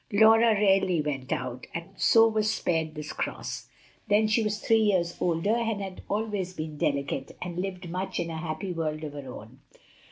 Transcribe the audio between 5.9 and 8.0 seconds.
always been delicate, and lived